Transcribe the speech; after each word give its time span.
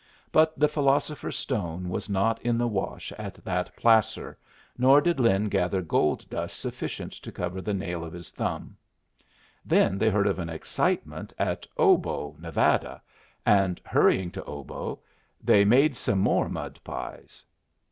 But 0.31 0.57
the 0.57 0.67
philosopher's 0.67 1.37
stone 1.37 1.87
was 1.87 2.09
not 2.09 2.41
in 2.41 2.57
the 2.57 2.65
wash 2.65 3.11
at 3.19 3.35
that 3.45 3.75
placer, 3.75 4.35
nor 4.75 4.99
did 4.99 5.19
Lin 5.19 5.47
gather 5.47 5.83
gold 5.83 6.27
dust 6.27 6.57
sufficient 6.59 7.13
to 7.13 7.31
cover 7.31 7.61
the 7.61 7.75
nail 7.75 8.03
of 8.03 8.11
his 8.11 8.31
thumb. 8.31 8.75
Then 9.63 9.99
they 9.99 10.09
heard 10.09 10.25
of 10.25 10.39
an 10.39 10.49
excitement 10.49 11.33
at 11.37 11.67
Obo, 11.77 12.35
Nevada, 12.39 12.99
and, 13.45 13.79
hurrying 13.85 14.31
to 14.31 14.43
Obo, 14.45 15.01
they 15.39 15.63
made 15.63 15.95
some 15.95 16.17
more 16.17 16.49
mud 16.49 16.79
pies. 16.83 17.45